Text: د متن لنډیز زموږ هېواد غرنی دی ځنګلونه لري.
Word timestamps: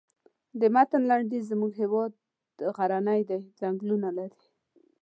د 0.59 0.61
متن 0.73 1.01
لنډیز 1.09 1.43
زموږ 1.51 1.71
هېواد 1.81 2.11
غرنی 2.75 3.21
دی 3.29 3.39
ځنګلونه 3.59 4.09
لري. 4.17 4.43